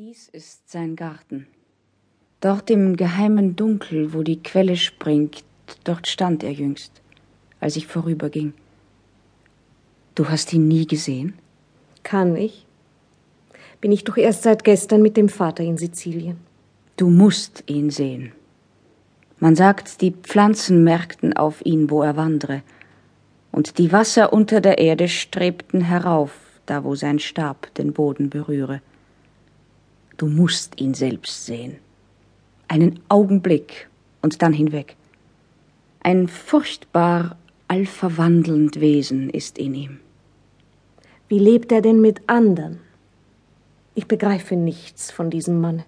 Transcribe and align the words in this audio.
Dies 0.00 0.28
ist 0.28 0.70
sein 0.70 0.94
Garten. 0.94 1.48
Dort 2.40 2.70
im 2.70 2.96
geheimen 2.96 3.56
Dunkel, 3.56 4.14
wo 4.14 4.22
die 4.22 4.40
Quelle 4.40 4.76
springt, 4.76 5.42
dort 5.82 6.06
stand 6.06 6.44
er 6.44 6.52
jüngst, 6.52 7.02
als 7.58 7.74
ich 7.74 7.88
vorüberging. 7.88 8.52
Du 10.14 10.28
hast 10.28 10.52
ihn 10.52 10.68
nie 10.68 10.86
gesehen? 10.86 11.34
Kann 12.04 12.36
ich? 12.36 12.64
Bin 13.80 13.90
ich 13.90 14.04
doch 14.04 14.16
erst 14.16 14.44
seit 14.44 14.62
gestern 14.62 15.02
mit 15.02 15.16
dem 15.16 15.28
Vater 15.28 15.64
in 15.64 15.76
Sizilien. 15.76 16.36
Du 16.96 17.10
musst 17.10 17.64
ihn 17.66 17.90
sehen. 17.90 18.30
Man 19.40 19.56
sagt, 19.56 20.00
die 20.00 20.12
Pflanzen 20.12 20.84
merkten 20.84 21.32
auf 21.32 21.66
ihn, 21.66 21.90
wo 21.90 22.04
er 22.04 22.16
wandre, 22.16 22.62
und 23.50 23.78
die 23.78 23.90
Wasser 23.90 24.32
unter 24.32 24.60
der 24.60 24.78
Erde 24.78 25.08
strebten 25.08 25.80
herauf, 25.80 26.38
da 26.66 26.84
wo 26.84 26.94
sein 26.94 27.18
Stab 27.18 27.74
den 27.74 27.92
Boden 27.92 28.30
berühre. 28.30 28.80
Du 30.18 30.26
musst 30.26 30.80
ihn 30.80 30.94
selbst 30.94 31.46
sehen. 31.46 31.76
Einen 32.66 32.98
Augenblick 33.08 33.88
und 34.20 34.42
dann 34.42 34.52
hinweg. 34.52 34.96
Ein 36.00 36.26
furchtbar 36.26 37.36
allverwandelnd 37.68 38.80
Wesen 38.80 39.30
ist 39.30 39.58
in 39.58 39.74
ihm. 39.74 40.00
Wie 41.28 41.38
lebt 41.38 41.70
er 41.70 41.82
denn 41.82 42.00
mit 42.00 42.22
anderen? 42.28 42.80
Ich 43.94 44.06
begreife 44.06 44.56
nichts 44.56 45.12
von 45.12 45.30
diesem 45.30 45.60
Manne. 45.60 45.84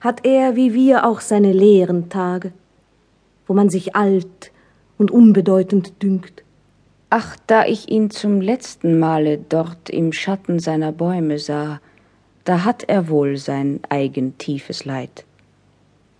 Hat 0.00 0.26
er 0.26 0.56
wie 0.56 0.74
wir 0.74 1.06
auch 1.06 1.20
seine 1.20 1.52
leeren 1.52 2.08
Tage, 2.08 2.52
wo 3.46 3.54
man 3.54 3.70
sich 3.70 3.94
alt 3.94 4.50
und 4.98 5.12
unbedeutend 5.12 6.02
dünkt? 6.02 6.42
Ach, 7.08 7.36
da 7.46 7.66
ich 7.66 7.88
ihn 7.88 8.10
zum 8.10 8.40
letzten 8.40 8.98
Male 8.98 9.38
dort 9.38 9.90
im 9.90 10.12
Schatten 10.12 10.58
seiner 10.58 10.90
Bäume 10.90 11.38
sah, 11.38 11.80
da 12.44 12.64
hat 12.64 12.84
er 12.84 13.08
wohl 13.08 13.36
sein 13.36 13.80
eigen 13.88 14.38
tiefes 14.38 14.84
Leid. 14.84 15.24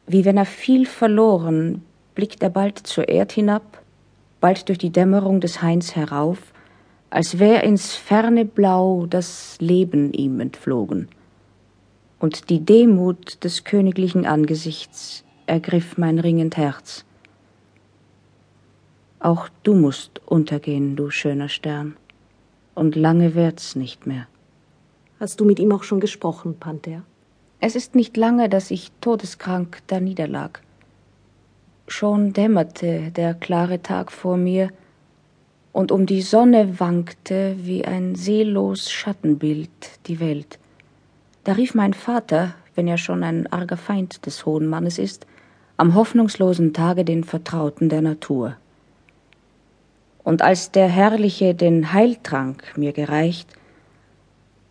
Wie 0.07 0.25
wenn 0.25 0.37
er 0.37 0.47
viel 0.47 0.87
verloren, 0.87 1.83
blickt 2.15 2.43
er 2.43 2.51
bald 2.51 2.79
zur 2.79 3.09
Erd 3.09 3.33
hinab, 3.33 3.83
bald 4.41 4.69
durch 4.69 4.79
die 4.79 4.91
Dämmerung 4.91 5.41
des 5.41 5.63
Hains 5.63 5.97
herauf, 5.97 6.39
als 7.11 7.39
wär 7.39 7.65
ins 7.65 7.95
ferne 7.95 8.45
Blau 8.45 9.07
das 9.07 9.57
Leben 9.61 10.13
ihm 10.13 10.41
entflogen. 10.41 11.09
Und 12.19 12.51
die 12.51 12.61
Demut 12.61 13.43
des 13.45 13.65
königlichen 13.65 14.27
Angesichts 14.27 15.25
ergriff 15.47 15.97
mein 15.97 16.19
ringend 16.19 16.57
Herz. 16.57 17.05
Auch 19.21 19.49
du 19.63 19.75
musst 19.75 20.21
untergehen, 20.27 20.97
du 20.97 21.11
schöner 21.11 21.49
Stern, 21.49 21.97
und 22.75 22.95
lange 22.95 23.35
währt's 23.35 23.75
nicht 23.75 24.07
mehr. 24.07 24.27
Hast 25.21 25.41
du 25.41 25.45
mit 25.45 25.59
ihm 25.59 25.73
auch 25.73 25.83
schon 25.83 25.99
gesprochen, 25.99 26.57
Panther? 26.61 27.03
Es 27.59 27.75
ist 27.75 27.97
nicht 27.97 28.17
lange, 28.17 28.49
dass 28.49 28.71
ich 28.71 28.93
todeskrank 29.01 29.79
da 29.89 29.99
niederlag. 29.99 30.61
Schon 31.89 32.33
dämmerte 32.33 33.11
der 33.11 33.35
klare 33.35 33.83
Tag 33.83 34.13
vor 34.13 34.37
mir, 34.37 34.71
und 35.73 35.93
um 35.93 36.07
die 36.07 36.23
Sonne 36.23 36.81
wankte 36.81 37.57
wie 37.59 37.85
ein 37.85 38.15
seelos 38.15 38.91
Schattenbild 38.91 39.69
die 40.07 40.21
Welt. 40.21 40.59
Da 41.45 41.53
rief 41.53 41.75
mein 41.75 41.95
Vater, 41.95 42.55
wenn 42.75 42.87
er 42.87 42.99
schon 42.99 43.25
ein 43.25 43.47
arger 43.53 43.77
Feind 43.77 44.25
des 44.25 44.47
hohen 44.47 44.69
Mannes 44.69 44.99
ist, 44.99 45.27
am 45.77 45.95
hoffnungslosen 45.95 46.73
Tage 46.73 47.05
den 47.05 47.25
Vertrauten 47.25 47.89
der 47.89 48.03
Natur. 48.03 48.57
Und 50.23 50.43
als 50.43 50.71
der 50.71 50.89
Herrliche 50.89 51.55
den 51.55 51.93
Heiltrank 51.93 52.75
mir 52.77 52.93
gereicht, 52.93 53.49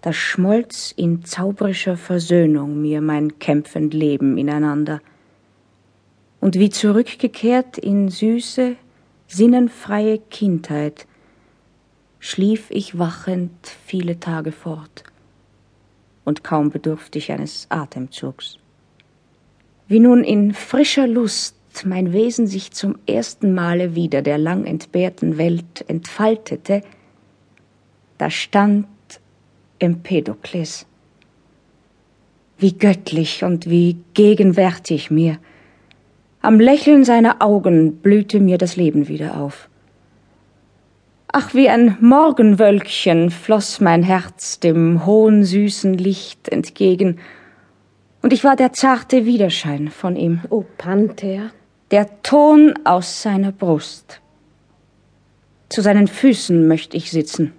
da 0.01 0.13
schmolz 0.13 0.93
in 0.95 1.25
zauberischer 1.25 1.97
Versöhnung 1.97 2.81
mir 2.81 3.01
mein 3.01 3.39
kämpfend 3.39 3.93
Leben 3.93 4.37
ineinander. 4.37 5.01
Und 6.39 6.55
wie 6.55 6.69
zurückgekehrt 6.69 7.77
in 7.77 8.09
süße, 8.09 8.75
sinnenfreie 9.27 10.19
Kindheit, 10.19 11.07
schlief 12.19 12.69
ich 12.69 12.97
wachend 12.97 13.52
viele 13.86 14.19
Tage 14.19 14.52
fort 14.52 15.03
und 16.25 16.43
kaum 16.43 16.69
bedurftig 16.69 17.31
eines 17.31 17.67
Atemzugs. 17.69 18.57
Wie 19.87 19.99
nun 19.99 20.23
in 20.23 20.53
frischer 20.53 21.07
Lust 21.07 21.55
mein 21.86 22.11
Wesen 22.11 22.47
sich 22.47 22.71
zum 22.71 22.97
ersten 23.07 23.53
Male 23.53 23.95
wieder 23.95 24.21
der 24.21 24.37
lang 24.37 24.65
entbehrten 24.65 25.37
Welt 25.37 25.86
entfaltete, 25.87 26.81
da 28.17 28.30
stand 28.30 28.87
Empedokles. 29.80 30.86
Wie 32.58 32.73
göttlich 32.73 33.43
und 33.43 33.70
wie 33.70 33.98
gegenwärtig 34.14 35.11
mir. 35.11 35.38
Am 36.42 36.60
Lächeln 36.60 37.04
seiner 37.04 37.42
Augen 37.42 37.98
blühte 37.98 38.39
mir 38.39 38.58
das 38.58 38.76
Leben 38.76 39.08
wieder 39.08 39.37
auf. 39.37 39.70
Ach, 41.32 41.54
wie 41.54 41.70
ein 41.70 41.98
Morgenwölkchen 41.99 43.32
floss 43.32 43.80
mein 43.80 44.02
Herz 44.02 44.60
dem 44.60 45.05
hohen 45.05 45.43
süßen 45.43 45.93
Licht 45.93 46.49
entgegen, 46.49 47.20
und 48.21 48.33
ich 48.33 48.43
war 48.43 48.55
der 48.55 48.73
zarte 48.73 49.26
Widerschein 49.26 49.89
von 49.89 50.16
ihm. 50.16 50.42
O 50.49 50.66
Panther. 50.77 51.52
Der 51.92 52.21
Ton 52.23 52.73
aus 52.83 53.21
seiner 53.21 53.54
Brust. 53.54 54.20
Zu 55.70 55.82
seinen 55.82 56.08
Füßen 56.08 56.67
möchte 56.67 56.98
ich 56.98 57.11
sitzen, 57.11 57.54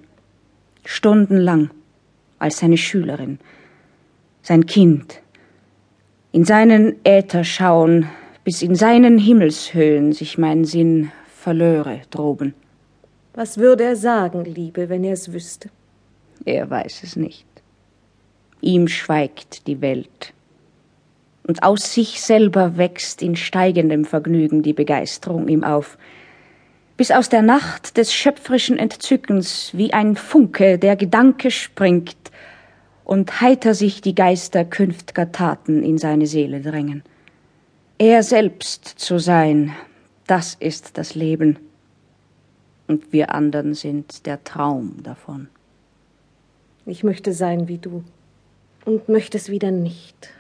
stundenlang 0.85 1.71
als 2.39 2.59
seine 2.59 2.77
Schülerin, 2.77 3.39
sein 4.43 4.67
Kind, 4.67 5.21
in 6.33 6.45
seinen 6.45 6.97
Äther 7.05 7.45
schauen, 7.45 8.09
bis 8.45 8.63
in 8.63 8.75
seinen 8.75 9.19
Himmelshöhen 9.19 10.13
sich 10.13 10.39
mein 10.39 10.65
Sinn 10.65 11.11
verlöre 11.27 12.01
droben. 12.11 12.55
Was 13.35 13.59
würde 13.59 13.85
er 13.85 13.97
sagen, 13.97 14.45
Liebe, 14.45 14.89
wenn 14.89 15.05
er 15.05 15.13
es 15.13 15.33
wüsste? 15.33 15.71
Er 16.45 16.69
weiß 16.69 17.03
es 17.05 17.17
nicht. 17.17 17.47
Ihm 18.61 18.89
schweigt 18.89 19.67
die 19.67 19.81
Welt. 19.81 20.33
Und 21.47 21.63
aus 21.63 21.95
sich 21.95 22.21
selber 22.21 22.77
wächst 22.77 23.23
in 23.23 23.37
steigendem 23.37 24.05
Vergnügen 24.05 24.63
die 24.63 24.73
Begeisterung 24.73 25.49
ihm 25.49 25.65
auf, 25.65 25.97
bis 26.99 27.13
aus 27.13 27.29
der 27.29 27.43
Nacht 27.43 27.97
des 27.97 28.13
schöpferischen 28.13 28.77
Entzückens 28.77 29.71
wie 29.73 29.93
ein 29.93 30.17
Funke 30.17 30.81
der 30.81 30.97
Gedanke 30.97 31.53
springt 31.53 32.17
und 33.05 33.41
heiter 33.41 33.73
sich 33.73 34.01
die 34.01 34.17
Geister 34.17 34.65
künftger 34.65 35.31
Taten 35.31 35.85
in 35.85 35.97
seine 35.97 36.27
Seele 36.27 36.61
drängen. 36.61 37.05
Er 37.99 38.25
selbst 38.25 38.85
zu 38.85 39.19
sein, 39.19 39.73
das 40.27 40.57
ist 40.59 40.99
das 40.99 41.15
Leben, 41.15 41.61
und 42.89 43.13
wir 43.13 43.33
andern 43.33 43.75
sind 43.75 44.27
der 44.27 44.43
Traum 44.43 44.97
davon. 45.05 45.49
Ich 46.85 47.05
möchte 47.05 47.33
sein 47.33 47.69
wie 47.69 47.79
du 47.79 48.03
und 48.85 49.09
möchte 49.09 49.39
es 49.39 49.51
wieder 49.51 49.71
nicht. 49.71 50.31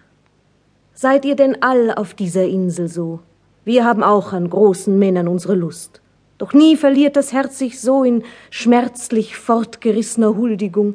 Seid 0.92 1.25
ihr 1.25 1.36
denn 1.36 1.62
all 1.62 1.92
auf 1.94 2.14
dieser 2.14 2.46
Insel 2.46 2.88
so? 2.88 3.20
Wir 3.64 3.84
haben 3.84 4.02
auch 4.02 4.32
an 4.32 4.50
großen 4.50 4.98
Männern 4.98 5.28
unsere 5.28 5.54
Lust. 5.54 6.00
Doch 6.38 6.53
nie 6.53 6.76
verliert 6.76 7.16
das 7.16 7.32
Herz 7.32 7.59
sich 7.59 7.81
so 7.81 8.04
in 8.04 8.22
schmerzlich 8.50 9.37
fortgerissener 9.37 10.37
Huldigung. 10.37 10.94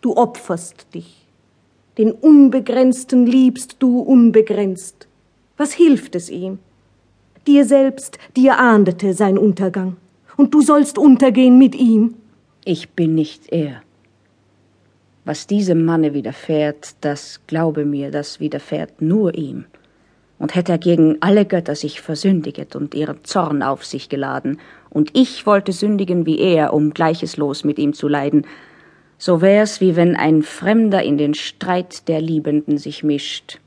Du 0.00 0.16
opferst 0.16 0.92
dich. 0.94 1.26
Den 1.96 2.10
Unbegrenzten 2.10 3.24
liebst 3.24 3.76
du 3.78 4.00
unbegrenzt. 4.00 5.06
Was 5.56 5.72
hilft 5.72 6.16
es 6.16 6.28
ihm? 6.28 6.58
Dir 7.46 7.64
selbst, 7.64 8.18
dir 8.36 8.58
ahndete 8.58 9.14
sein 9.14 9.38
Untergang. 9.38 9.96
Und 10.36 10.52
du 10.52 10.60
sollst 10.60 10.98
untergehen 10.98 11.56
mit 11.56 11.76
ihm. 11.76 12.16
Ich 12.64 12.90
bin 12.90 13.14
nicht 13.14 13.52
er. 13.52 13.82
Was 15.24 15.46
diesem 15.46 15.84
Manne 15.84 16.12
widerfährt, 16.14 16.96
das 17.00 17.40
glaube 17.46 17.84
mir, 17.84 18.10
das 18.10 18.40
widerfährt 18.40 19.00
nur 19.00 19.34
ihm 19.36 19.66
und 20.38 20.54
hätte 20.54 20.72
er 20.72 20.78
gegen 20.78 21.18
alle 21.20 21.44
Götter 21.44 21.74
sich 21.74 22.00
versündiget 22.00 22.76
und 22.76 22.94
ihren 22.94 23.24
Zorn 23.24 23.62
auf 23.62 23.84
sich 23.84 24.08
geladen, 24.08 24.58
und 24.90 25.10
ich 25.12 25.44
wollte 25.46 25.72
sündigen 25.72 26.24
wie 26.24 26.38
er, 26.38 26.72
um 26.72 26.94
gleiches 26.94 27.36
Los 27.36 27.64
mit 27.64 27.78
ihm 27.78 27.94
zu 27.94 28.06
leiden, 28.06 28.46
so 29.18 29.40
wär's 29.40 29.80
wie 29.80 29.96
wenn 29.96 30.16
ein 30.16 30.42
Fremder 30.42 31.02
in 31.02 31.18
den 31.18 31.34
Streit 31.34 32.08
der 32.08 32.20
Liebenden 32.20 32.78
sich 32.78 33.02
mischt. 33.02 33.60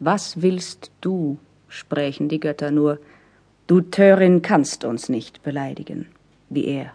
Was 0.00 0.42
willst 0.42 0.90
du? 1.00 1.38
sprächen 1.68 2.28
die 2.28 2.40
Götter 2.40 2.70
nur. 2.70 2.98
Du 3.66 3.80
Törin 3.80 4.42
kannst 4.42 4.84
uns 4.84 5.08
nicht 5.08 5.42
beleidigen, 5.42 6.06
wie 6.48 6.66
er. 6.66 6.92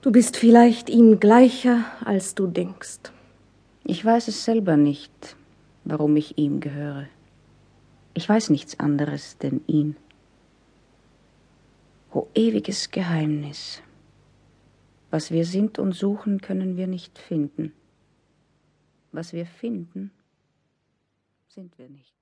Du 0.00 0.12
bist 0.12 0.36
vielleicht 0.36 0.90
ihm 0.90 1.20
gleicher, 1.20 1.84
als 2.04 2.34
du 2.34 2.46
denkst. 2.46 3.00
Ich 3.84 4.04
weiß 4.04 4.28
es 4.28 4.44
selber 4.44 4.76
nicht, 4.76 5.36
warum 5.84 6.16
ich 6.16 6.38
ihm 6.38 6.60
gehöre. 6.60 7.06
Ich 8.14 8.28
weiß 8.28 8.50
nichts 8.50 8.78
anderes 8.78 9.38
denn 9.38 9.62
ihn. 9.66 9.96
O 12.12 12.28
ewiges 12.34 12.92
Geheimnis. 12.92 13.82
Was 15.10 15.32
wir 15.32 15.44
sind 15.44 15.78
und 15.80 15.92
suchen, 15.92 16.40
können 16.40 16.76
wir 16.76 16.86
nicht 16.86 17.18
finden. 17.18 17.72
Was 19.10 19.32
wir 19.32 19.46
finden, 19.46 20.12
sind 21.48 21.76
wir 21.78 21.88
nicht. 21.88 22.13